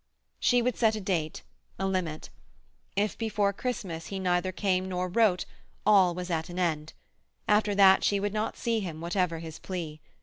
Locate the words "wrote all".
5.07-6.15